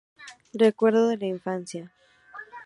Recuerdos 0.55 1.19
de 1.19 1.27
Infancia. 1.27 1.91